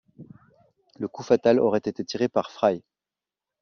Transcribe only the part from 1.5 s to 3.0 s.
aurait été tiré par Fry.